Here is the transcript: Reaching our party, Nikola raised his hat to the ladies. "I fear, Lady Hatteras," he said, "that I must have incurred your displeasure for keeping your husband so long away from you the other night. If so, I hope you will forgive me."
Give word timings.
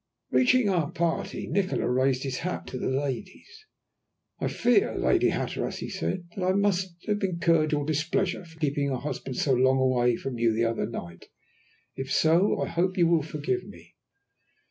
Reaching 0.31 0.67
our 0.67 0.89
party, 0.91 1.45
Nikola 1.45 1.87
raised 1.87 2.23
his 2.23 2.37
hat 2.39 2.65
to 2.65 2.79
the 2.79 2.87
ladies. 2.89 3.67
"I 4.39 4.47
fear, 4.47 4.97
Lady 4.97 5.29
Hatteras," 5.29 5.77
he 5.77 5.91
said, 5.91 6.27
"that 6.35 6.43
I 6.43 6.53
must 6.53 6.95
have 7.05 7.21
incurred 7.21 7.71
your 7.71 7.85
displeasure 7.85 8.43
for 8.43 8.57
keeping 8.59 8.85
your 8.85 8.97
husband 8.97 9.37
so 9.37 9.53
long 9.53 9.77
away 9.77 10.15
from 10.15 10.39
you 10.39 10.53
the 10.53 10.65
other 10.65 10.87
night. 10.87 11.25
If 11.95 12.11
so, 12.11 12.59
I 12.59 12.67
hope 12.67 12.97
you 12.97 13.05
will 13.05 13.21
forgive 13.21 13.63
me." 13.67 13.93